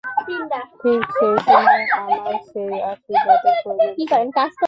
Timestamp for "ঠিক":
0.81-1.01